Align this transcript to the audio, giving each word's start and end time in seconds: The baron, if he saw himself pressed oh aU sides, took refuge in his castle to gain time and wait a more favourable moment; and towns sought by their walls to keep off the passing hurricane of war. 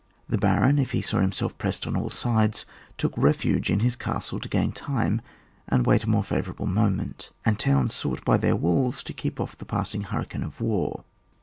The 0.27 0.39
baron, 0.39 0.79
if 0.79 0.93
he 0.93 1.03
saw 1.03 1.19
himself 1.19 1.59
pressed 1.59 1.85
oh 1.85 1.93
aU 1.95 2.09
sides, 2.09 2.65
took 2.97 3.15
refuge 3.15 3.69
in 3.69 3.81
his 3.81 3.95
castle 3.95 4.39
to 4.39 4.49
gain 4.49 4.71
time 4.71 5.21
and 5.67 5.85
wait 5.85 6.05
a 6.05 6.09
more 6.09 6.23
favourable 6.23 6.65
moment; 6.65 7.29
and 7.45 7.59
towns 7.59 7.93
sought 7.93 8.25
by 8.25 8.37
their 8.37 8.55
walls 8.55 9.03
to 9.03 9.13
keep 9.13 9.39
off 9.39 9.55
the 9.55 9.63
passing 9.63 10.01
hurricane 10.01 10.41
of 10.41 10.59
war. 10.59 11.03